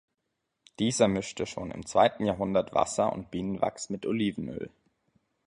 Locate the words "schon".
1.45-1.69